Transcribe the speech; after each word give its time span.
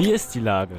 Wie 0.00 0.12
ist 0.12 0.34
die 0.34 0.40
Lage? 0.40 0.76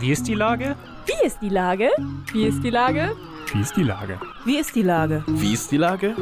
Wie 0.00 0.10
ist 0.10 0.26
die 0.26 0.32
Lage? 0.32 0.74
Wie 1.04 1.26
ist 1.26 1.38
die 1.42 1.50
Lage? 1.50 1.90
Wie 2.32 2.46
ist 2.46 2.62
die 2.64 2.70
Lage? 2.70 3.14
Wie 3.52 3.60
ist 3.60 3.76
die 3.76 3.82
Lage? 3.82 4.18
Wie 4.46 4.56
ist 4.56 4.74
die 4.74 4.82
Lage? 4.82 5.22
Wie 5.26 5.52
ist 5.52 5.70
die 5.70 5.76
Lage? 5.76 6.16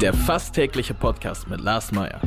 Der 0.00 0.14
fast 0.14 0.54
tägliche 0.54 0.94
Podcast 0.94 1.48
mit 1.48 1.60
Lars 1.62 1.90
Meyer. 1.90 2.20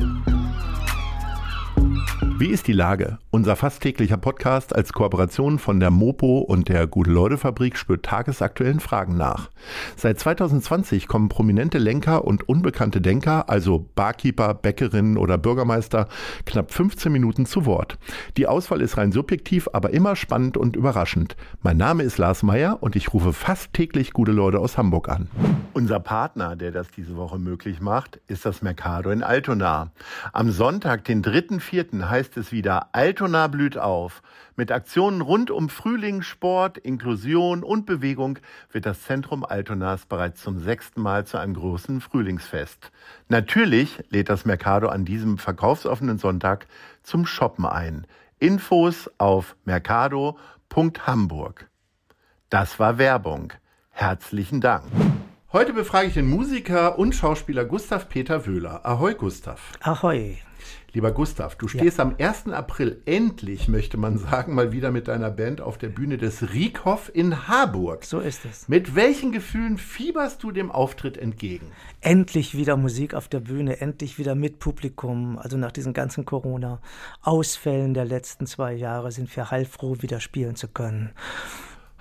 Wie 2.38 2.48
ist 2.48 2.66
die 2.66 2.74
Lage? 2.74 3.16
Unser 3.34 3.56
fast 3.56 3.82
täglicher 3.82 4.16
Podcast 4.16 4.76
als 4.76 4.92
Kooperation 4.92 5.58
von 5.58 5.80
der 5.80 5.90
Mopo 5.90 6.38
und 6.38 6.68
der 6.68 6.86
Gute-Leute-Fabrik 6.86 7.76
spürt 7.76 8.04
tagesaktuellen 8.04 8.78
Fragen 8.78 9.16
nach. 9.16 9.50
Seit 9.96 10.20
2020 10.20 11.08
kommen 11.08 11.28
prominente 11.28 11.78
Lenker 11.78 12.24
und 12.26 12.48
unbekannte 12.48 13.00
Denker, 13.00 13.50
also 13.50 13.90
Barkeeper, 13.96 14.54
Bäckerinnen 14.54 15.16
oder 15.16 15.36
Bürgermeister, 15.36 16.06
knapp 16.46 16.72
15 16.72 17.10
Minuten 17.10 17.44
zu 17.44 17.66
Wort. 17.66 17.98
Die 18.36 18.46
Auswahl 18.46 18.80
ist 18.80 18.98
rein 18.98 19.10
subjektiv, 19.10 19.68
aber 19.72 19.90
immer 19.90 20.14
spannend 20.14 20.56
und 20.56 20.76
überraschend. 20.76 21.34
Mein 21.60 21.76
Name 21.76 22.04
ist 22.04 22.18
Lars 22.18 22.44
Meyer 22.44 22.84
und 22.84 22.94
ich 22.94 23.12
rufe 23.12 23.32
fast 23.32 23.72
täglich 23.72 24.12
gute 24.12 24.30
Leute 24.30 24.60
aus 24.60 24.78
Hamburg 24.78 25.08
an. 25.08 25.28
Unser 25.72 25.98
Partner, 25.98 26.54
der 26.54 26.70
das 26.70 26.86
diese 26.92 27.16
Woche 27.16 27.40
möglich 27.40 27.80
macht, 27.80 28.20
ist 28.28 28.46
das 28.46 28.62
Mercado 28.62 29.10
in 29.10 29.24
Altona. 29.24 29.90
Am 30.32 30.52
Sonntag, 30.52 31.02
den 31.02 31.24
3.4., 31.24 32.08
heißt 32.08 32.36
es 32.36 32.52
wieder 32.52 32.90
Altona 32.92 33.23
blüht 33.48 33.78
auf. 33.78 34.22
Mit 34.56 34.70
Aktionen 34.70 35.20
rund 35.20 35.50
um 35.50 35.68
Frühling, 35.68 36.22
Sport, 36.22 36.78
Inklusion 36.78 37.62
und 37.62 37.86
Bewegung 37.86 38.38
wird 38.70 38.86
das 38.86 39.02
Zentrum 39.02 39.44
Altonas 39.44 40.06
bereits 40.06 40.42
zum 40.42 40.58
sechsten 40.58 41.00
Mal 41.00 41.26
zu 41.26 41.38
einem 41.38 41.54
großen 41.54 42.00
Frühlingsfest. 42.00 42.90
Natürlich 43.28 44.02
lädt 44.10 44.28
das 44.28 44.44
Mercado 44.44 44.88
an 44.88 45.04
diesem 45.04 45.38
verkaufsoffenen 45.38 46.18
Sonntag 46.18 46.66
zum 47.02 47.26
Shoppen 47.26 47.66
ein. 47.66 48.06
Infos 48.38 49.10
auf 49.18 49.56
mercado.hamburg. 49.64 51.68
Das 52.50 52.78
war 52.78 52.98
Werbung. 52.98 53.52
Herzlichen 53.90 54.60
Dank. 54.60 54.84
Heute 55.54 55.72
befrage 55.72 56.08
ich 56.08 56.14
den 56.14 56.28
Musiker 56.28 56.98
und 56.98 57.14
Schauspieler 57.14 57.64
Gustav 57.64 58.08
Peter 58.08 58.44
Wöhler. 58.44 58.84
Ahoi, 58.84 59.14
Gustav. 59.14 59.60
Ahoi. 59.82 60.38
Lieber 60.92 61.12
Gustav, 61.12 61.54
du 61.54 61.68
stehst 61.68 61.98
ja. 61.98 62.04
am 62.04 62.16
1. 62.18 62.48
April 62.48 63.00
endlich, 63.06 63.68
möchte 63.68 63.96
man 63.96 64.18
sagen, 64.18 64.56
mal 64.56 64.72
wieder 64.72 64.90
mit 64.90 65.06
deiner 65.06 65.30
Band 65.30 65.60
auf 65.60 65.78
der 65.78 65.90
Bühne 65.90 66.18
des 66.18 66.52
Riekhoff 66.52 67.08
in 67.14 67.46
Harburg. 67.46 68.02
So 68.04 68.18
ist 68.18 68.44
es. 68.44 68.68
Mit 68.68 68.96
welchen 68.96 69.30
Gefühlen 69.30 69.78
fieberst 69.78 70.42
du 70.42 70.50
dem 70.50 70.72
Auftritt 70.72 71.16
entgegen? 71.16 71.70
Endlich 72.00 72.56
wieder 72.56 72.76
Musik 72.76 73.14
auf 73.14 73.28
der 73.28 73.38
Bühne, 73.38 73.80
endlich 73.80 74.18
wieder 74.18 74.34
mit 74.34 74.58
Publikum. 74.58 75.38
Also 75.38 75.56
nach 75.56 75.70
diesen 75.70 75.92
ganzen 75.92 76.24
Corona-Ausfällen 76.24 77.94
der 77.94 78.06
letzten 78.06 78.48
zwei 78.48 78.72
Jahre 78.72 79.12
sind 79.12 79.34
wir 79.36 79.52
heilfroh, 79.52 79.98
wieder 80.00 80.18
spielen 80.18 80.56
zu 80.56 80.66
können. 80.66 81.12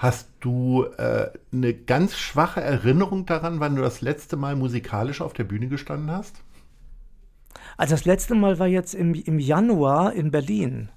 Hast 0.04 0.28
du 0.42 0.84
äh, 0.98 1.30
eine 1.54 1.74
ganz 1.74 2.18
schwache 2.18 2.60
Erinnerung 2.60 3.26
daran, 3.26 3.62
wann 3.62 3.78
du 3.78 3.82
das 3.82 4.02
letzte 4.02 4.36
Mal 4.36 4.58
musikalisch 4.58 5.22
auf 5.22 5.32
der 5.32 5.46
Bühne 5.46 5.70
gestanden 5.70 6.12
hast? 6.12 6.44
Also 7.78 7.94
das 7.94 8.04
letzte 8.04 8.36
Mal 8.36 8.60
war 8.60 8.68
jetzt 8.68 8.96
im, 8.96 9.14
im 9.14 9.40
Januar 9.40 10.12
in 10.12 10.30
Berlin. 10.30 10.90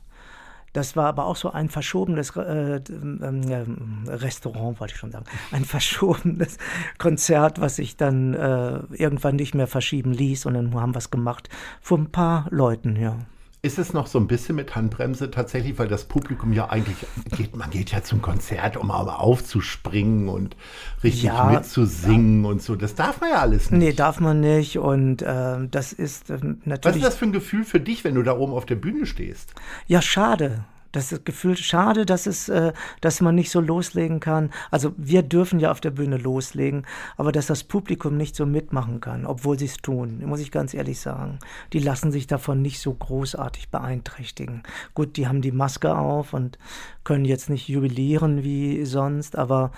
Das 0.72 0.96
war 0.96 1.06
aber 1.06 1.26
auch 1.26 1.36
so 1.36 1.52
ein 1.52 1.68
verschobenes 1.68 2.34
äh, 2.34 2.78
äh, 2.78 3.64
Restaurant, 4.08 4.80
wollte 4.80 4.94
ich 4.94 4.98
schon 4.98 5.12
sagen. 5.12 5.26
Ein 5.52 5.64
verschobenes 5.76 6.58
Konzert, 6.98 7.60
was 7.60 7.76
sich 7.76 7.96
dann 7.96 8.34
äh, 8.34 8.80
irgendwann 8.90 9.36
nicht 9.36 9.54
mehr 9.54 9.68
verschieben 9.68 10.14
ließ. 10.14 10.46
Und 10.46 10.54
dann 10.54 10.74
haben 10.74 10.96
wir 10.96 10.98
es 10.98 11.12
gemacht 11.12 11.48
vor 11.80 11.98
ein 11.98 12.10
paar 12.10 12.48
Leuten, 12.50 12.96
ja. 12.96 13.18
Ist 13.66 13.80
es 13.80 13.92
noch 13.92 14.06
so 14.06 14.20
ein 14.20 14.28
bisschen 14.28 14.54
mit 14.54 14.76
Handbremse 14.76 15.28
tatsächlich, 15.28 15.76
weil 15.76 15.88
das 15.88 16.04
Publikum 16.04 16.52
ja 16.52 16.70
eigentlich 16.70 16.98
geht, 17.36 17.56
man 17.56 17.68
geht 17.68 17.90
ja 17.90 18.00
zum 18.00 18.22
Konzert, 18.22 18.76
um 18.76 18.86
mal 18.86 19.08
aufzuspringen 19.08 20.28
und 20.28 20.54
richtig 21.02 21.24
ja, 21.24 21.46
mitzusingen 21.46 22.44
ja. 22.44 22.50
und 22.50 22.62
so. 22.62 22.76
Das 22.76 22.94
darf 22.94 23.20
man 23.20 23.30
ja 23.30 23.40
alles 23.40 23.72
nicht. 23.72 23.80
Nee, 23.80 23.92
darf 23.92 24.20
man 24.20 24.38
nicht. 24.38 24.78
Und 24.78 25.22
äh, 25.22 25.66
das 25.68 25.92
ist 25.92 26.30
äh, 26.30 26.38
natürlich. 26.64 26.84
Was 26.84 26.94
ist 26.94 27.04
das 27.04 27.16
für 27.16 27.24
ein 27.24 27.32
Gefühl 27.32 27.64
für 27.64 27.80
dich, 27.80 28.04
wenn 28.04 28.14
du 28.14 28.22
da 28.22 28.36
oben 28.36 28.52
auf 28.52 28.66
der 28.66 28.76
Bühne 28.76 29.04
stehst? 29.04 29.52
Ja, 29.88 30.00
schade. 30.00 30.64
Das 30.96 31.12
ist 31.12 31.26
Gefühl 31.26 31.58
schade, 31.58 32.06
dass 32.06 32.26
es, 32.26 32.48
äh, 32.48 32.72
dass 33.02 33.20
man 33.20 33.34
nicht 33.34 33.50
so 33.50 33.60
loslegen 33.60 34.18
kann. 34.18 34.50
Also 34.70 34.94
wir 34.96 35.22
dürfen 35.22 35.60
ja 35.60 35.70
auf 35.70 35.82
der 35.82 35.90
Bühne 35.90 36.16
loslegen, 36.16 36.86
aber 37.18 37.32
dass 37.32 37.48
das 37.48 37.64
Publikum 37.64 38.16
nicht 38.16 38.34
so 38.34 38.46
mitmachen 38.46 39.00
kann, 39.00 39.26
obwohl 39.26 39.58
sie 39.58 39.66
es 39.66 39.76
tun, 39.76 40.22
muss 40.24 40.40
ich 40.40 40.50
ganz 40.50 40.72
ehrlich 40.72 40.98
sagen. 40.98 41.38
Die 41.74 41.80
lassen 41.80 42.12
sich 42.12 42.26
davon 42.26 42.62
nicht 42.62 42.80
so 42.80 42.94
großartig 42.94 43.68
beeinträchtigen. 43.68 44.62
Gut, 44.94 45.18
die 45.18 45.28
haben 45.28 45.42
die 45.42 45.52
Maske 45.52 45.94
auf 45.94 46.32
und 46.32 46.56
können 47.04 47.26
jetzt 47.26 47.50
nicht 47.50 47.68
jubilieren 47.68 48.42
wie 48.42 48.86
sonst, 48.86 49.36
aber 49.36 49.72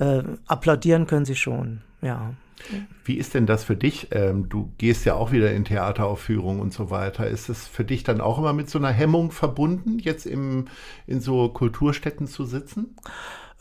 äh, 0.00 0.24
applaudieren 0.48 1.06
können 1.06 1.26
sie 1.26 1.36
schon, 1.36 1.82
ja. 2.02 2.32
Wie 3.04 3.16
ist 3.16 3.34
denn 3.34 3.46
das 3.46 3.64
für 3.64 3.76
dich? 3.76 4.08
Ähm, 4.12 4.48
du 4.48 4.72
gehst 4.78 5.04
ja 5.04 5.14
auch 5.14 5.30
wieder 5.30 5.52
in 5.52 5.64
Theateraufführungen 5.64 6.60
und 6.60 6.72
so 6.72 6.90
weiter. 6.90 7.28
Ist 7.28 7.48
es 7.48 7.68
für 7.68 7.84
dich 7.84 8.02
dann 8.02 8.20
auch 8.20 8.38
immer 8.38 8.52
mit 8.52 8.70
so 8.70 8.78
einer 8.78 8.90
Hemmung 8.90 9.30
verbunden, 9.30 9.98
jetzt 9.98 10.26
im, 10.26 10.66
in 11.06 11.20
so 11.20 11.48
Kulturstätten 11.50 12.26
zu 12.26 12.44
sitzen? 12.44 12.96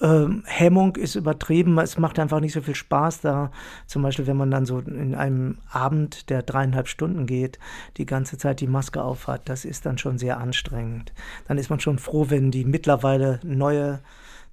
Ähm, 0.01 0.43
Hemmung 0.45 0.97
ist 0.97 1.15
übertrieben, 1.15 1.77
es 1.77 1.97
macht 1.97 2.19
einfach 2.19 2.41
nicht 2.41 2.53
so 2.53 2.61
viel 2.61 2.75
Spaß 2.75 3.21
da. 3.21 3.51
Zum 3.85 4.01
Beispiel, 4.01 4.27
wenn 4.27 4.37
man 4.37 4.51
dann 4.51 4.65
so 4.65 4.79
in 4.79 5.15
einem 5.15 5.59
Abend, 5.69 6.29
der 6.29 6.41
dreieinhalb 6.41 6.87
Stunden 6.87 7.27
geht, 7.27 7.59
die 7.97 8.05
ganze 8.05 8.37
Zeit 8.37 8.59
die 8.59 8.67
Maske 8.67 9.03
aufhat, 9.03 9.47
das 9.47 9.63
ist 9.63 9.85
dann 9.85 9.97
schon 9.97 10.17
sehr 10.17 10.37
anstrengend. 10.37 11.13
Dann 11.47 11.57
ist 11.57 11.69
man 11.69 11.79
schon 11.79 11.99
froh, 11.99 12.29
wenn 12.29 12.51
die 12.51 12.65
mittlerweile 12.65 13.39
neue 13.43 14.01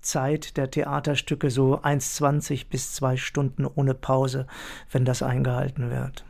Zeit 0.03 0.57
der 0.57 0.71
Theaterstücke 0.71 1.51
so 1.51 1.81
1,20 1.81 2.67
bis 2.71 2.95
zwei 2.95 3.17
Stunden 3.17 3.67
ohne 3.67 3.95
Pause, 3.95 4.47
wenn 4.91 5.05
das 5.05 5.23
eingehalten 5.23 5.91
wird. 5.91 6.25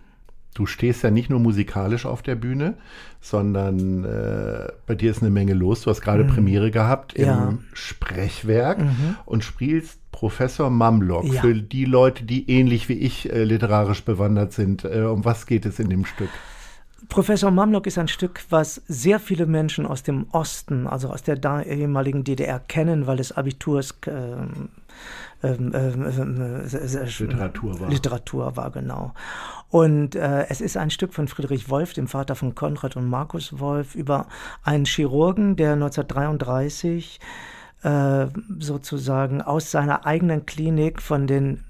Du 0.54 0.66
stehst 0.66 1.02
ja 1.02 1.10
nicht 1.10 1.30
nur 1.30 1.40
musikalisch 1.40 2.04
auf 2.04 2.20
der 2.20 2.34
Bühne, 2.34 2.74
sondern 3.22 4.04
äh, 4.04 4.68
bei 4.86 4.94
dir 4.94 5.10
ist 5.10 5.22
eine 5.22 5.30
Menge 5.30 5.54
los. 5.54 5.80
Du 5.82 5.90
hast 5.90 6.02
gerade 6.02 6.24
mhm. 6.24 6.28
Premiere 6.28 6.70
gehabt 6.70 7.14
im 7.14 7.24
ja. 7.24 7.58
Sprechwerk 7.72 8.80
mhm. 8.80 9.16
und 9.24 9.44
spielst 9.44 9.98
Professor 10.12 10.68
Mamlock. 10.68 11.24
Ja. 11.24 11.40
Für 11.40 11.54
die 11.54 11.86
Leute, 11.86 12.24
die 12.24 12.50
ähnlich 12.50 12.90
wie 12.90 12.98
ich 12.98 13.32
äh, 13.32 13.44
literarisch 13.44 14.04
bewandert 14.04 14.52
sind, 14.52 14.84
äh, 14.84 15.00
um 15.00 15.24
was 15.24 15.46
geht 15.46 15.64
es 15.64 15.78
in 15.78 15.88
dem 15.88 16.04
Stück? 16.04 16.28
Professor 17.08 17.50
Mamlock 17.50 17.86
ist 17.86 17.98
ein 17.98 18.08
Stück, 18.08 18.44
was 18.50 18.82
sehr 18.86 19.18
viele 19.18 19.46
Menschen 19.46 19.86
aus 19.86 20.02
dem 20.02 20.26
Osten, 20.32 20.86
also 20.86 21.08
aus 21.08 21.22
der 21.22 21.38
ehemaligen 21.66 22.24
DDR 22.24 22.60
kennen, 22.60 23.06
weil 23.06 23.20
es 23.20 23.32
Abiturs 23.32 23.94
ähm, 24.06 24.68
ähm, 25.42 25.72
ähm, 25.74 26.64
äh, 26.72 27.04
Literatur 27.18 27.80
war. 27.80 27.90
Literatur 27.90 28.56
war, 28.56 28.70
genau. 28.70 29.12
Und 29.70 30.14
äh, 30.14 30.46
es 30.48 30.60
ist 30.60 30.76
ein 30.76 30.90
Stück 30.90 31.12
von 31.12 31.28
Friedrich 31.28 31.68
Wolf, 31.68 31.94
dem 31.94 32.06
Vater 32.06 32.36
von 32.36 32.54
Konrad 32.54 32.96
und 32.96 33.08
Markus 33.08 33.58
Wolf, 33.58 33.94
über 33.94 34.28
einen 34.62 34.84
Chirurgen, 34.84 35.56
der 35.56 35.72
1933 35.72 37.18
äh, 37.82 38.26
sozusagen 38.58 39.42
aus 39.42 39.70
seiner 39.70 40.06
eigenen 40.06 40.46
Klinik 40.46 41.02
von 41.02 41.26
den 41.26 41.64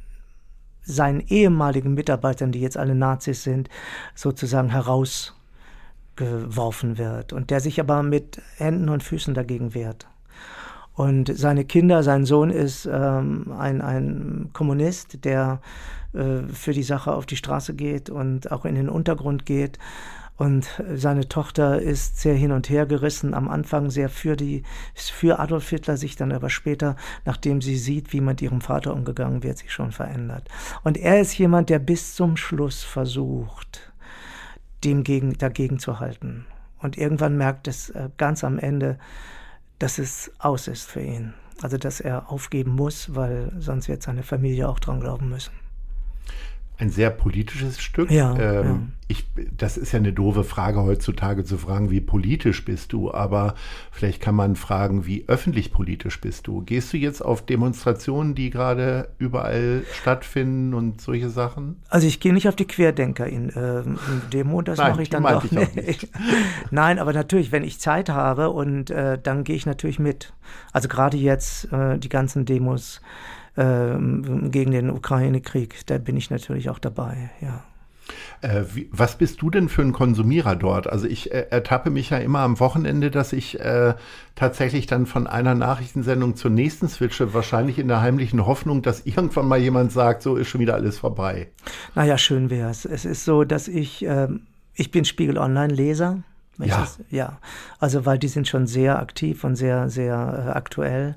seinen 0.84 1.20
ehemaligen 1.20 1.94
Mitarbeitern, 1.94 2.52
die 2.52 2.60
jetzt 2.60 2.76
alle 2.76 2.94
Nazis 2.94 3.42
sind, 3.42 3.70
sozusagen 4.14 4.70
herausgeworfen 4.70 6.98
wird 6.98 7.32
und 7.32 7.50
der 7.50 7.60
sich 7.60 7.80
aber 7.80 8.02
mit 8.02 8.42
Händen 8.56 8.88
und 8.88 9.02
Füßen 9.02 9.34
dagegen 9.34 9.74
wehrt. 9.74 10.08
Und 10.94 11.32
seine 11.34 11.64
Kinder, 11.64 12.02
sein 12.02 12.26
Sohn 12.26 12.50
ist 12.50 12.86
ähm, 12.90 13.52
ein, 13.58 13.80
ein 13.80 14.50
Kommunist, 14.52 15.24
der 15.24 15.60
äh, 16.12 16.42
für 16.52 16.72
die 16.72 16.82
Sache 16.82 17.14
auf 17.14 17.24
die 17.24 17.36
Straße 17.36 17.74
geht 17.74 18.10
und 18.10 18.52
auch 18.52 18.66
in 18.66 18.74
den 18.74 18.90
Untergrund 18.90 19.46
geht 19.46 19.78
und 20.36 20.82
seine 20.94 21.28
Tochter 21.28 21.80
ist 21.80 22.20
sehr 22.20 22.34
hin 22.34 22.52
und 22.52 22.68
her 22.68 22.86
gerissen, 22.86 23.34
am 23.34 23.48
Anfang 23.48 23.90
sehr 23.90 24.08
für, 24.08 24.34
die, 24.34 24.62
für 24.94 25.38
Adolf 25.38 25.68
Hitler, 25.68 25.96
sich 25.96 26.16
dann 26.16 26.32
aber 26.32 26.48
später, 26.48 26.96
nachdem 27.24 27.60
sie 27.60 27.76
sieht, 27.76 28.12
wie 28.12 28.20
mit 28.20 28.40
ihrem 28.40 28.60
Vater 28.60 28.94
umgegangen 28.94 29.42
wird, 29.42 29.58
sich 29.58 29.72
schon 29.72 29.92
verändert. 29.92 30.48
Und 30.84 30.96
er 30.96 31.20
ist 31.20 31.36
jemand, 31.36 31.68
der 31.68 31.78
bis 31.78 32.14
zum 32.14 32.36
Schluss 32.36 32.82
versucht, 32.82 33.92
dem 34.84 35.04
gegen, 35.04 35.34
dagegen 35.34 35.78
zu 35.78 36.00
halten. 36.00 36.46
Und 36.78 36.98
irgendwann 36.98 37.36
merkt 37.36 37.68
es 37.68 37.90
äh, 37.90 38.08
ganz 38.16 38.42
am 38.42 38.58
Ende, 38.58 38.98
dass 39.78 39.98
es 39.98 40.32
aus 40.38 40.66
ist 40.66 40.90
für 40.90 41.02
ihn. 41.02 41.34
Also 41.60 41.76
dass 41.76 42.00
er 42.00 42.32
aufgeben 42.32 42.72
muss, 42.72 43.14
weil 43.14 43.52
sonst 43.58 43.86
wird 43.86 44.02
seine 44.02 44.24
Familie 44.24 44.68
auch 44.68 44.80
dran 44.80 44.98
glauben 44.98 45.28
müssen 45.28 45.61
ein 46.78 46.90
sehr 46.90 47.10
politisches 47.10 47.80
Stück. 47.80 48.10
Ja, 48.10 48.36
ähm, 48.36 48.64
ja. 48.64 48.78
Ich 49.08 49.26
das 49.56 49.76
ist 49.76 49.92
ja 49.92 49.98
eine 49.98 50.12
doofe 50.12 50.42
Frage 50.42 50.82
heutzutage 50.82 51.44
zu 51.44 51.58
fragen, 51.58 51.90
wie 51.90 52.00
politisch 52.00 52.64
bist 52.64 52.92
du, 52.92 53.12
aber 53.12 53.54
vielleicht 53.90 54.20
kann 54.20 54.34
man 54.34 54.56
fragen, 54.56 55.06
wie 55.06 55.24
öffentlich 55.28 55.72
politisch 55.72 56.20
bist 56.20 56.46
du? 56.46 56.62
Gehst 56.62 56.92
du 56.92 56.96
jetzt 56.96 57.20
auf 57.22 57.44
Demonstrationen, 57.44 58.34
die 58.34 58.50
gerade 58.50 59.08
überall 59.18 59.84
stattfinden 59.92 60.74
und 60.74 61.00
solche 61.00 61.30
Sachen? 61.30 61.76
Also 61.88 62.06
ich 62.06 62.20
gehe 62.20 62.32
nicht 62.32 62.48
auf 62.48 62.56
die 62.56 62.66
Querdenker-Demo, 62.66 64.60
äh, 64.60 64.64
das 64.64 64.78
mache 64.78 65.02
ich 65.02 65.10
dann 65.10 65.22
doch 65.22 65.44
ich 65.44 65.52
nicht. 65.52 66.08
Nein, 66.70 66.98
aber 66.98 67.12
natürlich, 67.12 67.52
wenn 67.52 67.64
ich 67.64 67.80
Zeit 67.80 68.08
habe 68.08 68.50
und 68.50 68.90
äh, 68.90 69.18
dann 69.22 69.44
gehe 69.44 69.56
ich 69.56 69.66
natürlich 69.66 69.98
mit. 69.98 70.32
Also 70.72 70.88
gerade 70.88 71.16
jetzt 71.16 71.72
äh, 71.72 71.98
die 71.98 72.08
ganzen 72.08 72.44
Demos 72.44 73.00
gegen 73.54 74.70
den 74.70 74.90
Ukraine-Krieg, 74.90 75.86
da 75.86 75.98
bin 75.98 76.16
ich 76.16 76.30
natürlich 76.30 76.70
auch 76.70 76.78
dabei, 76.78 77.30
ja. 77.40 77.62
Äh, 78.40 78.64
wie, 78.74 78.88
was 78.90 79.16
bist 79.16 79.40
du 79.42 79.50
denn 79.50 79.68
für 79.68 79.82
ein 79.82 79.92
Konsumierer 79.92 80.56
dort? 80.56 80.88
Also 80.88 81.06
ich 81.06 81.32
äh, 81.32 81.46
ertappe 81.50 81.90
mich 81.90 82.10
ja 82.10 82.18
immer 82.18 82.40
am 82.40 82.58
Wochenende, 82.58 83.10
dass 83.10 83.32
ich 83.32 83.60
äh, 83.60 83.94
tatsächlich 84.34 84.86
dann 84.86 85.06
von 85.06 85.26
einer 85.26 85.54
Nachrichtensendung 85.54 86.34
zur 86.34 86.50
nächsten 86.50 86.88
switche, 86.88 87.34
wahrscheinlich 87.34 87.78
in 87.78 87.88
der 87.88 88.00
heimlichen 88.00 88.44
Hoffnung, 88.44 88.82
dass 88.82 89.06
irgendwann 89.06 89.46
mal 89.46 89.58
jemand 89.58 89.92
sagt, 89.92 90.22
so 90.22 90.36
ist 90.36 90.48
schon 90.48 90.60
wieder 90.60 90.74
alles 90.74 90.98
vorbei. 90.98 91.48
Naja, 91.94 92.18
schön 92.18 92.50
wäre 92.50 92.70
es. 92.70 92.84
Es 92.84 93.04
ist 93.04 93.24
so, 93.24 93.44
dass 93.44 93.68
ich, 93.68 94.04
ähm, 94.04 94.42
ich 94.74 94.90
bin 94.90 95.04
Spiegel 95.04 95.38
Online-Leser. 95.38 96.22
Ja. 96.58 96.86
Ja, 97.10 97.38
also 97.78 98.04
weil 98.04 98.18
die 98.18 98.28
sind 98.28 98.46
schon 98.46 98.66
sehr 98.66 98.98
aktiv 98.98 99.42
und 99.42 99.56
sehr, 99.56 99.88
sehr 99.88 100.46
äh, 100.46 100.50
aktuell. 100.50 101.16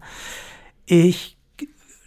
Ich 0.85 1.34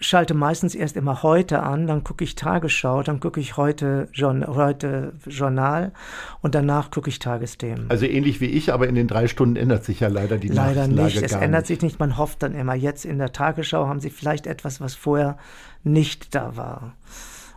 schalte 0.00 0.34
meistens 0.34 0.74
erst 0.74 0.96
immer 0.96 1.22
heute 1.22 1.62
an, 1.62 1.86
dann 1.86 2.04
gucke 2.04 2.24
ich 2.24 2.34
Tagesschau, 2.34 3.02
dann 3.02 3.20
gucke 3.20 3.40
ich 3.40 3.56
heute, 3.56 4.08
heute 4.16 5.12
Journal 5.26 5.92
und 6.40 6.54
danach 6.54 6.90
gucke 6.90 7.08
ich 7.08 7.18
Tagesthemen. 7.18 7.86
Also 7.90 8.06
ähnlich 8.06 8.40
wie 8.40 8.46
ich, 8.46 8.72
aber 8.72 8.88
in 8.88 8.94
den 8.94 9.08
drei 9.08 9.26
Stunden 9.28 9.56
ändert 9.56 9.84
sich 9.84 10.00
ja 10.00 10.08
leider 10.08 10.38
die 10.38 10.48
Leider 10.48 10.86
nicht. 10.86 11.20
Es 11.22 11.32
ändert 11.32 11.66
sich 11.66 11.82
nicht. 11.82 11.98
Man 11.98 12.16
hofft 12.16 12.42
dann 12.42 12.54
immer, 12.54 12.74
jetzt 12.74 13.04
in 13.04 13.18
der 13.18 13.32
Tagesschau 13.32 13.86
haben 13.86 14.00
sie 14.00 14.10
vielleicht 14.10 14.46
etwas, 14.46 14.80
was 14.80 14.94
vorher 14.94 15.36
nicht 15.82 16.34
da 16.34 16.56
war. 16.56 16.94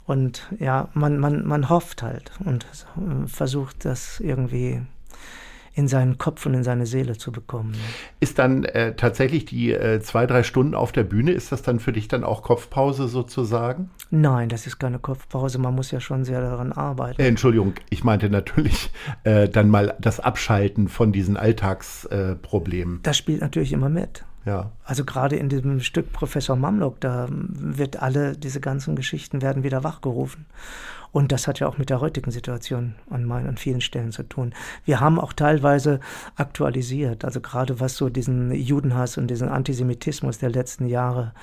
Und 0.05 0.47
ja, 0.59 0.89
man, 0.93 1.19
man, 1.19 1.45
man 1.45 1.69
hofft 1.69 2.01
halt 2.01 2.31
und 2.43 2.65
versucht 3.27 3.85
das 3.85 4.19
irgendwie 4.19 4.81
in 5.73 5.87
seinen 5.87 6.17
Kopf 6.17 6.45
und 6.45 6.53
in 6.53 6.63
seine 6.63 6.85
Seele 6.85 7.17
zu 7.17 7.31
bekommen. 7.31 7.75
Ist 8.19 8.39
dann 8.39 8.63
äh, 8.63 8.95
tatsächlich 8.95 9.45
die 9.45 9.71
äh, 9.71 9.99
zwei, 10.01 10.25
drei 10.25 10.43
Stunden 10.43 10.75
auf 10.75 10.91
der 10.91 11.03
Bühne, 11.03 11.31
ist 11.31 11.51
das 11.51 11.61
dann 11.61 11.79
für 11.79 11.93
dich 11.93 12.07
dann 12.07 12.23
auch 12.23 12.43
Kopfpause 12.43 13.07
sozusagen? 13.07 13.89
Nein, 14.09 14.49
das 14.49 14.67
ist 14.67 14.79
keine 14.79 14.99
Kopfpause. 14.99 15.59
Man 15.59 15.75
muss 15.75 15.91
ja 15.91 15.99
schon 15.99 16.25
sehr 16.25 16.41
daran 16.41 16.73
arbeiten. 16.73 17.21
Äh, 17.21 17.27
Entschuldigung, 17.27 17.73
ich 17.89 18.03
meinte 18.03 18.29
natürlich 18.29 18.91
äh, 19.23 19.47
dann 19.47 19.69
mal 19.69 19.95
das 19.99 20.19
Abschalten 20.19 20.87
von 20.89 21.11
diesen 21.11 21.37
Alltagsproblemen. 21.37 22.99
das 23.03 23.17
spielt 23.17 23.41
natürlich 23.41 23.73
immer 23.73 23.89
mit. 23.89 24.25
Ja. 24.45 24.71
Also 24.83 25.05
gerade 25.05 25.35
in 25.35 25.49
diesem 25.49 25.81
Stück 25.81 26.11
Professor 26.13 26.55
Mamlock, 26.55 26.99
da 26.99 27.27
wird 27.29 28.01
alle 28.01 28.35
diese 28.35 28.59
ganzen 28.59 28.95
Geschichten 28.95 29.41
werden 29.41 29.63
wieder 29.63 29.83
wachgerufen. 29.83 30.45
Und 31.11 31.31
das 31.31 31.47
hat 31.47 31.59
ja 31.59 31.67
auch 31.67 31.77
mit 31.77 31.89
der 31.89 31.99
heutigen 31.99 32.31
Situation 32.31 32.95
an, 33.09 33.25
meinen, 33.25 33.47
an 33.47 33.57
vielen 33.57 33.81
Stellen 33.81 34.11
zu 34.11 34.23
tun. 34.23 34.53
Wir 34.85 35.01
haben 35.01 35.19
auch 35.19 35.33
teilweise 35.33 35.99
aktualisiert, 36.35 37.25
also 37.25 37.41
gerade 37.41 37.79
was 37.79 37.97
so 37.97 38.09
diesen 38.09 38.53
Judenhass 38.53 39.17
und 39.17 39.27
diesen 39.27 39.49
Antisemitismus 39.49 40.37
der 40.37 40.49
letzten 40.49 40.87
Jahre, 40.87 41.33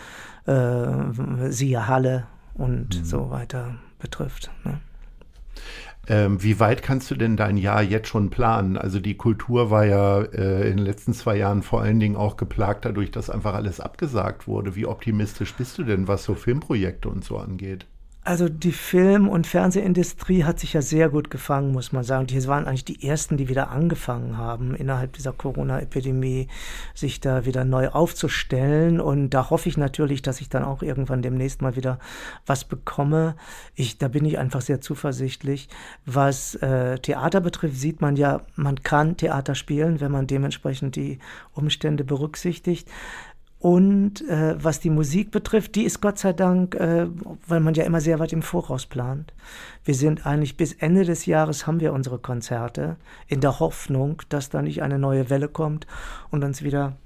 äh, 0.47 1.51
siehe 1.51 1.87
Halle 1.87 2.27
und 2.55 2.99
mhm. 2.99 3.05
so 3.05 3.31
weiter 3.31 3.75
betrifft. 3.99 4.51
Ne? 4.65 4.81
Ähm, 6.09 6.43
wie 6.43 6.59
weit 6.59 6.83
kannst 6.83 7.11
du 7.11 7.15
denn 7.15 7.37
dein 7.37 7.57
Jahr 7.59 7.83
jetzt 7.83 8.09
schon 8.09 8.31
planen? 8.31 8.79
Also 8.79 8.99
die 8.99 9.17
Kultur 9.17 9.71
war 9.71 9.85
ja 9.85 10.23
äh, 10.23 10.71
in 10.71 10.79
den 10.79 10.87
letzten 10.87 11.13
zwei 11.13 11.37
Jahren 11.37 11.63
vor 11.63 11.83
allen 11.83 12.01
Dingen 12.01 12.17
auch 12.17 12.37
geplagt 12.37 12.85
dadurch, 12.87 13.11
dass 13.11 13.29
einfach 13.29 13.55
alles 13.55 13.79
abgesagt 13.81 14.47
wurde. 14.47 14.75
Wie 14.75 14.87
optimistisch 14.87 15.55
bist 15.55 15.77
du 15.77 15.85
denn, 15.85 16.09
was 16.09 16.25
so 16.25 16.35
Filmprojekte 16.35 17.09
und 17.09 17.25
so 17.25 17.37
angeht? 17.39 17.87
Also 18.29 18.51
die 18.51 18.73
Film- 18.73 19.27
und 19.27 19.47
Fernsehindustrie 19.47 20.45
hat 20.45 20.61
sich 20.61 20.75
ja 20.75 20.83
sehr 20.83 21.09
gut 21.09 21.31
gefangen, 21.31 21.73
muss 21.73 21.93
man 21.93 22.05
sagen. 22.05 22.27
Die 22.27 22.47
waren 22.47 22.67
eigentlich 22.67 22.85
die 22.85 23.09
ersten, 23.09 23.39
die 23.39 23.49
wieder 23.49 23.71
angefangen 23.71 24.37
haben, 24.37 24.75
innerhalb 24.75 25.15
dieser 25.15 25.33
Corona-Epidemie 25.33 26.49
sich 26.95 27.21
da 27.21 27.47
wieder 27.47 27.65
neu 27.65 27.89
aufzustellen. 27.89 29.01
Und 29.01 29.31
da 29.31 29.49
hoffe 29.49 29.71
ich 29.71 29.79
natürlich, 29.79 30.21
dass 30.21 30.43
ich 30.43 30.51
dann 30.51 30.63
auch 30.63 30.83
irgendwann 30.83 31.23
demnächst 31.23 31.63
mal 31.63 31.75
wieder 31.75 31.99
was 32.45 32.67
bekomme. 32.67 33.35
Ich, 33.75 33.97
da 33.97 34.09
bin 34.09 34.27
ich 34.27 34.39
einfach 34.39 34.61
sehr 34.61 34.83
zuversichtlich. 34.83 35.71
Was 36.05 36.55
äh, 36.57 36.99
Theater 36.99 37.41
betrifft, 37.41 37.77
sieht 37.77 38.03
man 38.03 38.17
ja, 38.17 38.43
man 38.57 38.83
kann 38.83 39.17
Theater 39.17 39.55
spielen, 39.55 40.03
wenn 40.03 40.13
man 40.13 40.27
dementsprechend 40.27 40.97
die 40.97 41.19
Umstände 41.55 42.05
berücksichtigt. 42.05 42.91
Und 43.61 44.27
äh, 44.29 44.55
was 44.63 44.79
die 44.79 44.91
Musik 44.91 45.33
betrifft, 45.33 45.75
die 45.75 45.83
ist 45.83 46.01
Gott 46.01 46.19
sei 46.19 46.33
Dank, 46.33 46.77
äh, 46.77 47.09
weil 47.47 47.59
man 47.59 47.75
ja 47.75 47.85
immer 47.85 48.01
sehr 48.01 48.21
weit 48.21 48.33
im 48.33 48.43
Voraus 48.43 48.87
plant. 48.87 49.33
Wir 49.85 49.95
sind 49.95 50.27
eigentlich 50.27 50.57
bis 50.57 50.75
Ende 50.75 51.05
des 51.05 51.27
Jahres 51.27 51.67
haben 51.67 51.81
wir 51.81 51.93
unsere 51.93 52.19
Konzerte 52.19 52.97
in 53.27 53.41
der 53.41 53.59
Hoffnung, 53.59 54.23
dass 54.29 54.49
da 54.49 54.63
nicht 54.63 54.83
eine 54.83 54.99
neue 54.99 55.29
Welle 55.29 55.49
kommt 55.49 55.89
und 56.31 56.45
uns 56.45 56.63
wieder 56.63 56.97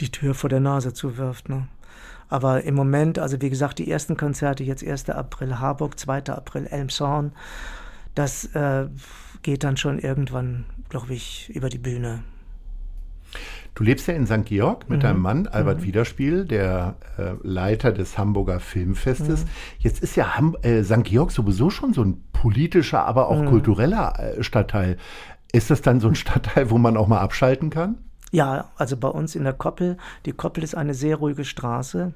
die 0.00 0.10
Tür 0.10 0.34
vor 0.34 0.48
der 0.48 0.60
Nase 0.60 0.94
zuwirft. 0.94 1.50
Ne? 1.50 1.68
Aber 2.30 2.64
im 2.64 2.74
Moment, 2.74 3.18
also 3.18 3.40
wie 3.42 3.50
gesagt, 3.50 3.78
die 3.78 3.90
ersten 3.90 4.16
Konzerte 4.16 4.64
jetzt 4.64 4.86
1. 4.86 5.10
April 5.10 5.58
Harburg, 5.58 5.98
2. 5.98 6.24
April 6.28 6.66
Elmshorn, 6.66 7.32
das 8.14 8.46
äh, 8.54 8.86
geht 9.42 9.62
dann 9.62 9.76
schon 9.76 9.98
irgendwann, 9.98 10.64
glaube 10.88 11.12
ich, 11.12 11.50
über 11.54 11.68
die 11.68 11.78
Bühne. 11.78 12.22
Du 13.76 13.84
lebst 13.84 14.08
ja 14.08 14.14
in 14.14 14.26
St. 14.26 14.46
Georg 14.46 14.88
mit 14.88 14.98
mhm. 14.98 15.02
deinem 15.02 15.20
Mann 15.20 15.46
Albert 15.46 15.80
mhm. 15.80 15.84
Wiederspiel, 15.84 16.44
der 16.46 16.96
äh, 17.18 17.34
Leiter 17.42 17.92
des 17.92 18.16
Hamburger 18.16 18.58
Filmfestes. 18.58 19.44
Mhm. 19.44 19.48
Jetzt 19.78 20.02
ist 20.02 20.16
ja 20.16 20.34
Ham 20.34 20.56
äh, 20.62 20.82
St. 20.82 21.04
Georg 21.04 21.30
sowieso 21.30 21.68
schon 21.68 21.92
so 21.92 22.02
ein 22.02 22.24
politischer, 22.32 23.04
aber 23.04 23.28
auch 23.28 23.42
mhm. 23.42 23.46
kultureller 23.46 24.18
äh, 24.18 24.42
Stadtteil. 24.42 24.96
Ist 25.52 25.70
das 25.70 25.82
dann 25.82 26.00
so 26.00 26.08
ein 26.08 26.14
Stadtteil, 26.16 26.70
wo 26.70 26.78
man 26.78 26.96
auch 26.96 27.06
mal 27.06 27.20
abschalten 27.20 27.68
kann? 27.68 27.98
Ja, 28.32 28.70
also 28.76 28.96
bei 28.96 29.08
uns 29.08 29.34
in 29.34 29.44
der 29.44 29.52
Koppel. 29.52 29.98
Die 30.24 30.32
Koppel 30.32 30.64
ist 30.64 30.74
eine 30.74 30.94
sehr 30.94 31.16
ruhige 31.16 31.44
Straße. 31.44 32.14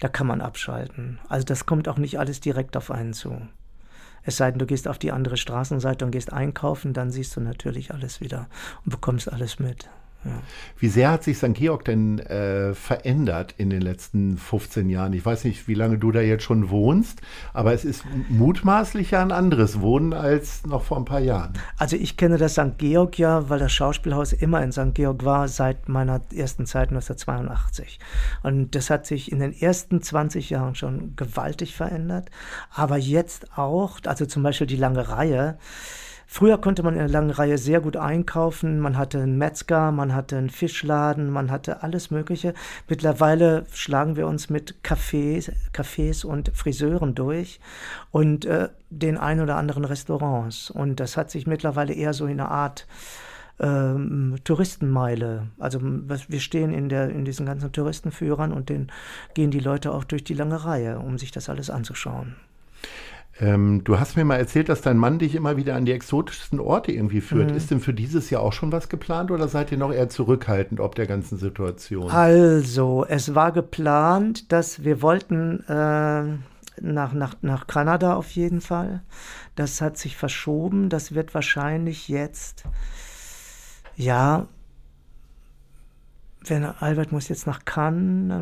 Da 0.00 0.08
kann 0.08 0.26
man 0.26 0.42
abschalten. 0.42 1.18
Also 1.30 1.46
das 1.46 1.64
kommt 1.64 1.88
auch 1.88 1.96
nicht 1.98 2.18
alles 2.18 2.40
direkt 2.40 2.76
auf 2.76 2.90
einen 2.90 3.14
zu. 3.14 3.40
Es 4.22 4.36
sei 4.36 4.50
denn, 4.50 4.58
du 4.58 4.66
gehst 4.66 4.86
auf 4.86 4.98
die 4.98 5.12
andere 5.12 5.38
Straßenseite 5.38 6.04
und 6.04 6.10
gehst 6.10 6.30
einkaufen, 6.30 6.92
dann 6.92 7.10
siehst 7.10 7.34
du 7.36 7.40
natürlich 7.40 7.94
alles 7.94 8.20
wieder 8.20 8.48
und 8.84 8.90
bekommst 8.90 9.32
alles 9.32 9.58
mit. 9.58 9.88
Wie 10.78 10.88
sehr 10.88 11.10
hat 11.10 11.24
sich 11.24 11.38
St. 11.38 11.54
Georg 11.54 11.84
denn 11.84 12.18
äh, 12.18 12.74
verändert 12.74 13.54
in 13.56 13.70
den 13.70 13.80
letzten 13.80 14.36
15 14.36 14.90
Jahren? 14.90 15.14
Ich 15.14 15.24
weiß 15.24 15.44
nicht, 15.44 15.66
wie 15.66 15.74
lange 15.74 15.98
du 15.98 16.12
da 16.12 16.20
jetzt 16.20 16.44
schon 16.44 16.68
wohnst, 16.68 17.22
aber 17.54 17.72
es 17.72 17.84
ist 17.86 18.04
mutmaßlich 18.28 19.12
ja 19.12 19.22
ein 19.22 19.32
anderes 19.32 19.80
Wohnen 19.80 20.12
als 20.12 20.66
noch 20.66 20.82
vor 20.82 20.98
ein 20.98 21.06
paar 21.06 21.20
Jahren. 21.20 21.54
Also 21.78 21.96
ich 21.96 22.18
kenne 22.18 22.36
das 22.36 22.52
St. 22.52 22.76
Georg 22.76 23.18
ja, 23.18 23.48
weil 23.48 23.58
das 23.58 23.72
Schauspielhaus 23.72 24.32
immer 24.34 24.62
in 24.62 24.72
St. 24.72 24.94
Georg 24.94 25.24
war, 25.24 25.48
seit 25.48 25.88
meiner 25.88 26.20
ersten 26.34 26.66
Zeit 26.66 26.90
1982. 26.90 27.98
Und 28.42 28.74
das 28.74 28.90
hat 28.90 29.06
sich 29.06 29.32
in 29.32 29.38
den 29.38 29.52
ersten 29.52 30.02
20 30.02 30.50
Jahren 30.50 30.74
schon 30.74 31.16
gewaltig 31.16 31.74
verändert, 31.74 32.30
aber 32.70 32.98
jetzt 32.98 33.56
auch, 33.56 34.00
also 34.04 34.26
zum 34.26 34.42
Beispiel 34.42 34.66
die 34.66 34.76
lange 34.76 35.08
Reihe, 35.08 35.58
Früher 36.32 36.58
konnte 36.58 36.84
man 36.84 36.94
in 36.94 37.00
der 37.00 37.08
langen 37.08 37.32
Reihe 37.32 37.58
sehr 37.58 37.80
gut 37.80 37.96
einkaufen. 37.96 38.78
Man 38.78 38.96
hatte 38.96 39.20
einen 39.20 39.36
Metzger, 39.36 39.90
man 39.90 40.14
hatte 40.14 40.38
einen 40.38 40.48
Fischladen, 40.48 41.28
man 41.28 41.50
hatte 41.50 41.82
alles 41.82 42.12
Mögliche. 42.12 42.54
Mittlerweile 42.88 43.66
schlagen 43.72 44.14
wir 44.14 44.28
uns 44.28 44.48
mit 44.48 44.76
Cafés, 44.84 45.50
Cafés 45.74 46.24
und 46.24 46.52
Friseuren 46.54 47.16
durch 47.16 47.58
und 48.12 48.44
äh, 48.44 48.68
den 48.90 49.18
ein 49.18 49.40
oder 49.40 49.56
anderen 49.56 49.84
Restaurants. 49.84 50.70
Und 50.70 51.00
das 51.00 51.16
hat 51.16 51.32
sich 51.32 51.48
mittlerweile 51.48 51.94
eher 51.94 52.14
so 52.14 52.26
in 52.26 52.38
einer 52.38 52.52
Art 52.52 52.86
ähm, 53.58 54.36
Touristenmeile. 54.44 55.48
Also 55.58 55.80
wir 55.82 56.40
stehen 56.40 56.72
in, 56.72 56.88
der, 56.88 57.10
in 57.10 57.24
diesen 57.24 57.44
ganzen 57.44 57.72
Touristenführern 57.72 58.52
und 58.52 58.68
den 58.68 58.92
gehen 59.34 59.50
die 59.50 59.58
Leute 59.58 59.92
auch 59.92 60.04
durch 60.04 60.22
die 60.22 60.34
lange 60.34 60.64
Reihe, 60.64 61.00
um 61.00 61.18
sich 61.18 61.32
das 61.32 61.48
alles 61.48 61.70
anzuschauen. 61.70 62.36
Ähm, 63.40 63.82
du 63.84 63.98
hast 63.98 64.16
mir 64.16 64.24
mal 64.24 64.36
erzählt, 64.36 64.68
dass 64.68 64.82
dein 64.82 64.98
Mann 64.98 65.18
dich 65.18 65.34
immer 65.34 65.56
wieder 65.56 65.74
an 65.74 65.86
die 65.86 65.92
exotischsten 65.92 66.60
Orte 66.60 66.92
irgendwie 66.92 67.22
führt. 67.22 67.50
Mhm. 67.50 67.56
Ist 67.56 67.70
denn 67.70 67.80
für 67.80 67.94
dieses 67.94 68.28
Jahr 68.28 68.42
auch 68.42 68.52
schon 68.52 68.70
was 68.70 68.90
geplant 68.90 69.30
oder 69.30 69.48
seid 69.48 69.72
ihr 69.72 69.78
noch 69.78 69.92
eher 69.92 70.10
zurückhaltend 70.10 70.78
ob 70.78 70.94
der 70.94 71.06
ganzen 71.06 71.38
Situation? 71.38 72.10
Also, 72.10 73.06
es 73.08 73.34
war 73.34 73.52
geplant, 73.52 74.52
dass 74.52 74.84
wir 74.84 75.00
wollten 75.00 75.64
äh, 75.66 76.24
nach, 76.82 77.12
nach, 77.14 77.36
nach 77.40 77.66
Kanada 77.66 78.14
auf 78.14 78.30
jeden 78.32 78.60
Fall. 78.60 79.02
Das 79.54 79.80
hat 79.80 79.96
sich 79.96 80.16
verschoben. 80.16 80.90
Das 80.90 81.14
wird 81.14 81.34
wahrscheinlich 81.34 82.08
jetzt, 82.08 82.64
ja, 83.96 84.48
wenn 86.46 86.64
Albert 86.64 87.12
muss 87.12 87.28
jetzt 87.28 87.46
nach 87.46 87.64
Cannes. 87.64 88.32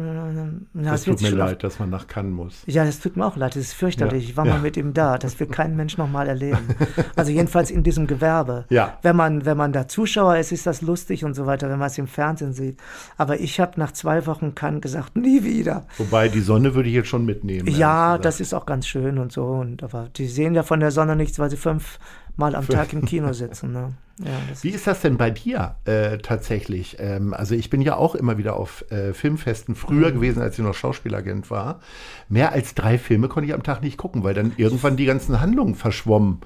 Na, 0.73 0.93
das, 0.93 1.03
tut 1.03 1.21
mir 1.21 1.31
leid, 1.31 1.65
dass 1.65 1.81
man 1.81 1.91
nach 1.91 2.07
Cannes 2.07 2.33
muss. 2.33 2.63
Ja, 2.67 2.85
das 2.85 3.01
tut 3.01 3.17
mir 3.17 3.27
auch 3.27 3.37
leid. 3.37 3.57
Das 3.57 3.63
ist 3.63 3.73
fürchterlich. 3.73 4.25
Ja. 4.25 4.31
Ich 4.31 4.37
war 4.37 4.47
ja. 4.47 4.55
mal 4.55 4.61
mit 4.61 4.77
ihm 4.77 4.95
da. 4.95 5.19
Das 5.19 5.39
will 5.41 5.49
kein 5.49 5.75
Mensch 5.75 5.99
nochmal 5.99 6.29
erleben. 6.29 6.59
Also 7.17 7.33
jedenfalls 7.33 7.71
in 7.71 7.83
diesem 7.83 8.07
Gewerbe. 8.07 8.65
Ja. 8.71 8.99
Wenn 9.03 9.17
man, 9.17 9.45
wenn 9.45 9.57
man 9.57 9.73
da 9.73 9.89
Zuschauer 9.89 10.37
ist, 10.37 10.53
ist 10.53 10.67
das 10.67 10.83
lustig 10.83 11.25
und 11.25 11.35
so 11.35 11.47
weiter, 11.47 11.69
wenn 11.69 11.79
man 11.79 11.89
es 11.89 11.99
im 11.99 12.07
Fernsehen 12.07 12.53
sieht. 12.53 12.81
Aber 13.17 13.41
ich 13.41 13.59
habe 13.59 13.79
nach 13.81 13.93
zwei 13.93 14.27
Wochen 14.27 14.55
Cannes 14.55 14.81
gesagt, 14.81 15.17
nie 15.17 15.43
wieder. 15.43 15.87
Wobei 15.97 16.29
die 16.29 16.41
Sonne 16.41 16.75
würde 16.75 16.89
ich 16.89 16.95
jetzt 16.95 17.09
schon 17.09 17.25
mitnehmen. 17.25 17.67
Ja, 17.69 18.19
das 18.19 18.41
ist 18.41 18.55
auch 18.55 18.67
ganz 18.67 18.87
schön 18.87 19.19
und 19.19 19.33
so. 19.33 19.45
Und 19.45 19.83
aber 19.83 20.09
die 20.17 20.27
sehen 20.27 20.55
ja 20.55 20.63
von 20.63 20.81
der 20.81 20.93
Sonne 20.93 21.17
nichts, 21.17 21.39
weil 21.39 21.51
sie 21.51 21.57
fünf 21.57 21.99
Mal 22.39 22.55
am 22.55 22.69
Tag 22.69 22.93
im 22.93 23.05
Kino 23.05 23.33
sitzen. 23.33 23.73
Ne? 23.73 23.95
Ja, 24.19 24.31
Wie 24.63 24.71
ist 24.71 24.87
das 24.87 25.01
denn 25.01 25.17
bei 25.17 25.31
dir 25.31 25.75
äh, 25.87 26.19
tatsächlich? 26.19 26.97
Ähm, 27.01 27.35
also 27.35 27.57
ich 27.57 27.69
bin 27.69 27.83
ja 27.83 27.97
auch 27.97 28.15
immer 28.15 28.39
wieder 28.39 28.55
auf 28.57 28.89
äh, 28.93 29.13
Filmfesten 29.13 29.75
früher 29.75 30.11
mhm. 30.11 30.15
gewesen, 30.15 30.41
als 30.41 30.57
ich 30.57 30.65
noch 30.65 30.73
Schauspielagent 30.73 31.51
war. 31.51 31.81
Mehr 32.29 32.53
als 32.53 32.75
drei 32.75 32.97
Filme 32.97 33.27
konnte 33.27 33.49
ich 33.49 33.55
am 33.55 33.65
Tag 33.65 33.83
nicht 33.83 33.97
gucken, 33.97 34.23
weil 34.23 34.35
dann 34.35 34.53
irgendwann 34.57 34.97
die 34.97 35.05
ganzen 35.05 35.41
Handlungen 35.41 35.75
verschwommen. 35.75 36.41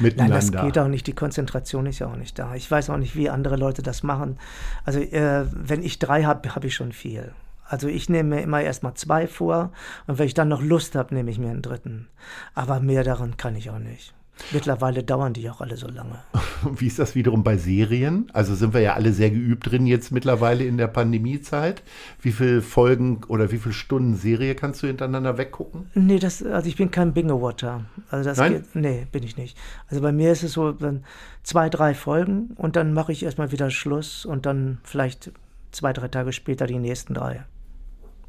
Miteinander. 0.00 0.34
Nein, 0.36 0.52
das 0.52 0.62
geht 0.62 0.78
auch 0.78 0.88
nicht. 0.88 1.06
Die 1.06 1.14
Konzentration 1.14 1.86
ist 1.86 1.98
ja 1.98 2.08
auch 2.08 2.16
nicht 2.16 2.38
da. 2.38 2.54
Ich 2.54 2.70
weiß 2.70 2.90
auch 2.90 2.98
nicht, 2.98 3.16
wie 3.16 3.30
andere 3.30 3.56
Leute 3.56 3.82
das 3.82 4.02
machen. 4.02 4.38
Also, 4.84 5.00
äh, 5.00 5.46
wenn 5.50 5.82
ich 5.82 5.98
drei 5.98 6.24
habe, 6.24 6.54
habe 6.54 6.66
ich 6.66 6.74
schon 6.74 6.92
viel. 6.92 7.32
Also 7.64 7.86
ich 7.88 8.08
nehme 8.08 8.36
mir 8.36 8.42
immer 8.42 8.62
erstmal 8.62 8.94
zwei 8.94 9.26
vor 9.26 9.72
und 10.06 10.18
wenn 10.18 10.26
ich 10.26 10.34
dann 10.34 10.48
noch 10.48 10.62
Lust 10.62 10.94
habe, 10.94 11.14
nehme 11.14 11.30
ich 11.30 11.38
mir 11.38 11.50
einen 11.50 11.62
dritten. 11.62 12.08
Aber 12.54 12.80
mehr 12.80 13.04
daran 13.04 13.36
kann 13.36 13.56
ich 13.56 13.68
auch 13.70 13.78
nicht. 13.78 14.14
Mittlerweile 14.52 15.02
dauern 15.02 15.32
die 15.32 15.48
auch 15.50 15.60
alle 15.60 15.76
so 15.76 15.88
lange. 15.88 16.18
Wie 16.76 16.86
ist 16.86 16.98
das 16.98 17.14
wiederum 17.14 17.44
bei 17.44 17.56
Serien? 17.56 18.30
Also 18.32 18.54
sind 18.54 18.74
wir 18.74 18.80
ja 18.80 18.94
alle 18.94 19.12
sehr 19.12 19.30
geübt 19.30 19.70
drin 19.70 19.86
jetzt 19.86 20.10
mittlerweile 20.10 20.64
in 20.64 20.76
der 20.78 20.88
Pandemiezeit. 20.88 21.82
Wie 22.20 22.32
viele 22.32 22.62
Folgen 22.62 23.22
oder 23.28 23.50
wie 23.50 23.58
viele 23.58 23.74
Stunden 23.74 24.16
Serie 24.16 24.54
kannst 24.54 24.82
du 24.82 24.86
hintereinander 24.86 25.38
weggucken? 25.38 25.90
Nee, 25.94 26.18
das, 26.18 26.42
also 26.42 26.68
ich 26.68 26.76
bin 26.76 26.90
kein 26.90 27.12
Binge-Watcher. 27.12 27.84
Also 28.10 28.28
das 28.28 28.38
Nein? 28.38 28.52
Geht, 28.52 28.74
nee, 28.74 29.06
bin 29.10 29.22
ich 29.22 29.36
nicht. 29.36 29.56
Also 29.88 30.02
bei 30.02 30.12
mir 30.12 30.32
ist 30.32 30.42
es 30.42 30.52
so, 30.52 30.72
dann 30.72 31.04
zwei, 31.42 31.68
drei 31.68 31.94
Folgen 31.94 32.50
und 32.56 32.76
dann 32.76 32.92
mache 32.92 33.12
ich 33.12 33.24
erstmal 33.24 33.52
wieder 33.52 33.70
Schluss 33.70 34.24
und 34.24 34.46
dann 34.46 34.78
vielleicht 34.82 35.32
zwei, 35.72 35.92
drei 35.92 36.08
Tage 36.08 36.32
später 36.32 36.66
die 36.66 36.78
nächsten 36.78 37.14
drei. 37.14 37.44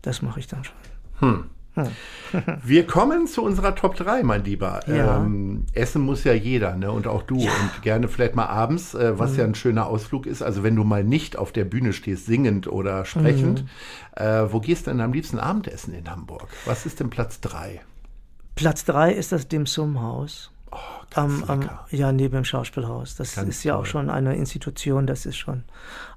Das 0.02 0.22
mache 0.22 0.40
ich 0.40 0.48
dann 0.48 0.64
schon. 0.64 0.76
Hm. 1.20 1.50
Wir 2.64 2.86
kommen 2.86 3.28
zu 3.28 3.44
unserer 3.44 3.76
Top 3.76 3.96
3, 3.96 4.24
mein 4.24 4.44
Lieber. 4.44 4.82
Ja. 4.88 5.18
Ähm, 5.18 5.66
essen 5.74 6.02
muss 6.02 6.24
ja 6.24 6.34
jeder, 6.34 6.76
ne? 6.76 6.92
Und 6.92 7.08
auch 7.08 7.24
du. 7.24 7.40
Ja. 7.40 7.52
Und 7.52 7.82
gerne 7.82 8.08
vielleicht 8.08 8.36
mal 8.36 8.48
abends, 8.48 8.94
äh, 8.94 9.18
was 9.18 9.34
mhm. 9.34 9.38
ja 9.38 9.44
ein 9.46 9.56
schöner 9.56 9.88
Ausflug 9.88 10.26
ist. 10.26 10.42
Also 10.42 10.64
wenn 10.64 10.76
du 10.76 10.84
mal 10.84 11.04
nicht 11.04 11.38
auf 11.38 11.52
der 11.52 11.66
Bühne 11.66 11.94
stehst, 11.94 12.26
singend 12.26 12.68
oder 12.68 13.06
sprechend, 13.06 13.64
mhm. 13.64 14.24
äh, 14.24 14.52
wo 14.52 14.60
gehst 14.60 14.88
du 14.88 14.92
denn 14.92 15.02
am 15.02 15.14
liebsten 15.14 15.40
Abendessen 15.40 15.94
in 15.94 16.10
Hamburg? 16.10 16.48
Was 16.66 16.86
ist 16.86 17.00
denn 17.00 17.10
Platz 17.10 17.40
3? 17.42 17.82
Platz 18.56 18.86
3 18.86 19.14
ist 19.14 19.32
das 19.32 19.48
Dim 19.48 19.66
Sum 19.66 20.02
Haus. 20.02 20.52
Oh, 20.72 20.78
am, 21.16 21.44
am, 21.46 21.70
ja, 21.90 22.12
neben 22.12 22.36
dem 22.36 22.46
Schauspielhaus. 22.46 23.16
Das 23.16 23.36
ganz 23.36 23.50
ist 23.50 23.64
ja 23.64 23.74
toll. 23.74 23.82
auch 23.82 23.86
schon 23.86 24.10
eine 24.10 24.36
Institution, 24.36 25.08
das 25.08 25.26
ist 25.26 25.38
schon 25.38 25.64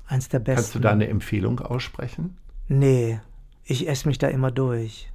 eins 0.06 0.28
der 0.28 0.40
besten. 0.40 0.56
Kannst 0.56 0.74
du 0.74 0.78
da 0.80 0.90
eine 0.90 1.08
Empfehlung 1.08 1.60
aussprechen? 1.60 2.36
Nee, 2.68 3.20
ich 3.64 3.88
esse 3.88 4.08
mich 4.08 4.18
da 4.18 4.28
immer 4.28 4.50
durch. 4.50 5.11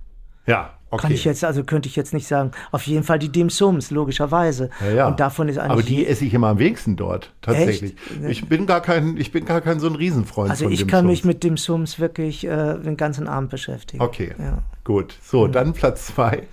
Ja, 0.48 0.74
okay. 0.90 1.04
Kann 1.04 1.12
ich 1.12 1.26
jetzt, 1.26 1.44
also 1.44 1.64
könnte 1.64 1.90
ich 1.90 1.96
jetzt 1.96 2.14
nicht 2.14 2.28
sagen. 2.28 2.52
Auf 2.72 2.88
jeden 2.88 3.04
Fall 3.04 3.20
die 3.20 3.30
Dim 3.30 3.50
Sums, 3.50 3.92
logischerweise. 3.92 4.70
Ja, 4.82 4.92
ja. 4.92 5.08
Und 5.08 5.20
davon 5.20 5.50
ist 5.50 5.58
eigentlich. 5.58 5.72
Aber 5.72 5.84
die 5.84 6.08
esse 6.08 6.26
ich 6.26 6.34
immer 6.34 6.48
am 6.48 6.60
wenigsten 6.60 6.96
dort, 6.96 7.34
tatsächlich. 7.42 7.96
Echt? 8.24 8.30
Ich 8.30 8.50
bin 8.50 8.66
gar 8.66 8.82
kein, 8.82 9.18
ich 9.18 9.32
bin 9.32 9.46
gar 9.46 9.62
kein 9.62 9.80
so 9.80 9.88
ein 9.88 9.96
Riesenfreund 9.96 10.50
also 10.50 10.64
von 10.64 10.74
ich 10.74 10.80
Dim 10.80 10.88
kann 10.88 11.06
mich 11.06 11.24
mit 11.24 11.44
Dim 11.44 11.58
Sums 11.58 12.00
wirklich 12.00 12.46
äh, 12.46 12.78
den 12.80 12.98
ganzen 12.98 13.28
Abend 13.28 13.52
beschäftigen. 13.52 14.02
Okay. 14.02 14.34
Ja. 14.40 14.64
Gut. 14.84 15.18
So, 15.22 15.48
mhm. 15.48 15.52
dann 15.52 15.74
Platz 15.74 16.08
zwei. 16.08 16.48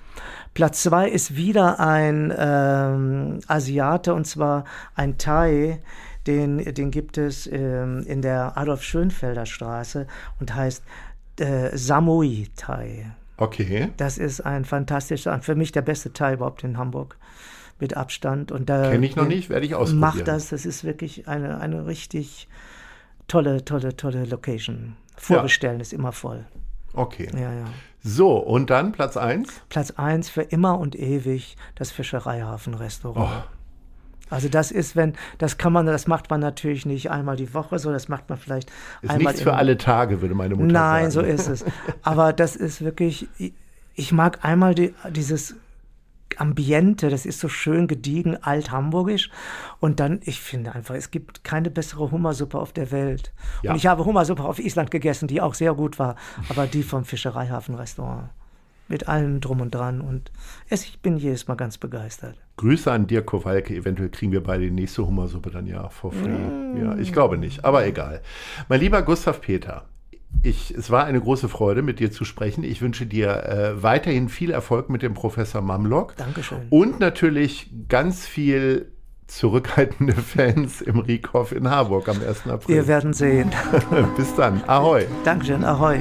Platz 0.55 0.83
zwei 0.83 1.09
ist 1.09 1.37
wieder 1.37 1.81
ein 1.81 2.33
ähm, 2.37 3.41
Asiate 3.49 4.15
und 4.15 4.27
zwar 4.27 4.65
ein 4.95 5.19
Thai. 5.19 5.81
Den, 6.27 6.59
den 6.59 6.91
gibt 6.91 7.19
es 7.19 7.47
ähm, 7.47 8.05
in 8.07 8.23
der 8.23 8.57
Adolf 8.57 8.83
Schönfelder 8.83 9.47
Straße 9.47 10.07
und 10.41 10.55
heißt 10.55 10.83
äh, 11.39 11.77
Samui 11.77 12.49
Thai. 12.57 13.07
Okay. 13.37 13.91
Das 13.97 14.19
ist 14.19 14.41
ein 14.41 14.64
fantastischer, 14.64 15.41
für 15.41 15.55
mich 15.55 15.73
der 15.73 15.83
beste 15.83 16.12
Teil 16.12 16.35
überhaupt 16.35 16.64
in 16.64 16.79
Hamburg 16.79 17.17
mit 17.81 17.97
Abstand. 17.97 18.53
Und 18.53 18.69
da 18.69 18.91
kenne 18.91 19.07
ich 19.07 19.17
noch 19.17 19.26
nicht, 19.26 19.50
werde 19.50 19.67
ich 19.67 19.75
ausprobieren. 19.75 20.00
Mach 20.00 20.21
das, 20.21 20.50
das 20.50 20.64
ist 20.64 20.85
wirklich 20.85 21.29
eine, 21.29 21.61
eine 21.61 21.87
richtig 21.87 22.49
tolle, 23.26 23.64
tolle, 23.64 23.97
tolle 23.97 24.25
Location. 24.25 24.97
Vorbestellen 25.17 25.79
ja. 25.79 25.83
ist 25.83 25.93
immer 25.93 26.12
voll. 26.12 26.45
Okay. 26.93 27.29
Ja, 27.35 27.53
ja. 27.53 27.64
So, 28.03 28.37
und 28.37 28.71
dann 28.71 28.93
Platz 28.93 29.17
1? 29.17 29.49
Platz 29.69 29.93
1 29.93 30.29
für 30.29 30.43
immer 30.43 30.79
und 30.79 30.95
ewig 30.95 31.57
das 31.75 31.91
Fischereihafen-Restaurant. 31.91 33.45
Oh. 33.45 33.54
Also 34.35 34.49
das 34.49 34.73
ist, 34.73 34.97
wenn, 34.97 35.14
das 35.38 35.59
kann 35.59 35.73
man, 35.73 35.87
das 35.87 36.09
macht 36.09 36.29
man 36.29 36.41
natürlich 36.41 36.87
nicht 36.87 37.11
einmal 37.11 37.37
die 37.37 37.55
Woche 37.55 37.79
so, 37.79 37.93
das 37.93 38.09
macht 38.09 38.29
man 38.29 38.37
vielleicht 38.37 38.71
ist 39.00 39.11
einmal. 39.11 39.33
Nichts 39.33 39.43
für 39.43 39.55
alle 39.55 39.79
Tage, 39.79 40.21
würde 40.21 40.35
meine 40.35 40.57
Mutter 40.57 40.67
Nein, 40.67 41.11
sagen. 41.11 41.26
Nein, 41.29 41.37
so 41.37 41.43
ist 41.43 41.49
es. 41.49 41.64
Aber 42.03 42.33
das 42.33 42.57
ist 42.57 42.83
wirklich, 42.83 43.29
ich 43.95 44.12
mag 44.12 44.45
einmal 44.45 44.75
die, 44.75 44.93
dieses 45.11 45.55
Ambiente, 46.37 47.11
das 47.11 47.26
ist 47.26 47.38
so 47.38 47.49
schön 47.49 47.87
gediegen, 47.87 48.43
alt-hamburgisch. 48.43 49.31
Und 49.79 50.00
dann, 50.00 50.21
ich 50.25 50.41
finde 50.41 50.75
einfach, 50.75 50.97
es 50.97 51.12
gibt 51.12 51.45
keine 51.45 51.71
bessere 51.71 52.11
Hummersuppe 52.11 52.59
auf 52.59 52.73
der 52.73 52.91
Welt. 52.91 53.33
Ja. 53.62 53.71
Und 53.71 53.76
ich 53.76 53.87
habe 53.87 54.05
Hummersuppe 54.05 54.43
auf 54.43 54.59
Island 54.59 54.91
gegessen, 54.91 55.29
die 55.29 55.41
auch 55.41 55.55
sehr 55.55 55.75
gut 55.75 56.00
war, 56.00 56.17
aber 56.49 56.67
die 56.67 56.83
vom 56.83 57.05
Fischereihafen-Restaurant 57.05 58.31
mit 58.88 59.09
allem 59.09 59.41
drum 59.41 59.61
und 59.61 59.75
dran. 59.75 60.00
Und 60.00 60.31
ich 60.71 61.00
bin 61.00 61.17
jedes 61.17 61.49
Mal 61.49 61.55
ganz 61.55 61.79
begeistert. 61.79 62.37
Grüße 62.57 62.91
an 62.91 63.07
Dirk 63.07 63.26
Kowalke. 63.26 63.75
Eventuell 63.75 64.11
kriegen 64.11 64.33
wir 64.33 64.43
beide 64.43 64.64
die 64.64 64.71
nächste 64.71 65.07
Hummersuppe 65.07 65.50
dann 65.50 65.67
ja 65.67 65.88
for 65.88 66.12
free. 66.12 66.29
Mm. 66.29 66.76
Ja, 66.83 66.97
ich 66.97 67.12
glaube 67.12 67.38
nicht, 67.38 67.64
aber 67.64 67.87
egal. 67.87 68.21
Mein 68.69 68.81
lieber 68.81 69.03
Gustav 69.03 69.41
Peter, 69.41 69.87
ich, 70.43 70.73
es 70.73 70.91
war 70.91 71.05
eine 71.05 71.21
große 71.21 71.49
Freude, 71.49 71.83
mit 71.83 72.00
dir 72.00 72.11
zu 72.11 72.25
sprechen. 72.25 72.64
Ich 72.64 72.83
wünsche 72.83 73.07
dir 73.07 73.45
äh, 73.45 73.83
weiterhin 73.83 74.29
viel 74.29 74.50
Erfolg 74.50 74.91
mit 74.91 75.03
dem 75.03 75.14
Professor 75.14 75.62
Mamlock. 75.62 76.17
Dankeschön. 76.17 76.67
Und 76.71 77.00
natürlich 77.00 77.71
ganz 77.88 78.26
viel 78.26 78.93
zurückhaltende 79.26 80.12
Fans 80.14 80.81
im 80.81 80.99
Riekhoff 80.99 81.53
in 81.53 81.71
Harburg 81.71 82.09
am 82.09 82.21
1. 82.21 82.47
April. 82.47 82.75
Wir 82.75 82.87
werden 82.87 83.12
sehen. 83.12 83.50
Bis 84.17 84.35
dann. 84.35 84.62
Ahoi. 84.67 85.07
Dankeschön. 85.25 85.64
Ahoi. 85.64 86.00